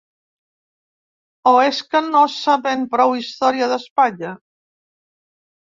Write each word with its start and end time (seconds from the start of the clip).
O 1.51 1.53
és 1.65 1.83
que 1.91 2.01
no 2.09 2.23
sabem 2.37 2.87
prou 2.97 3.15
història 3.21 3.71
d'Espanya? 3.75 4.35